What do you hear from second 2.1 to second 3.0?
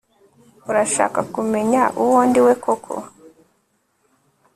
ndiwe koko